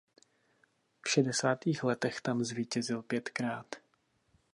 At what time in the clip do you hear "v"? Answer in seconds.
1.01-1.09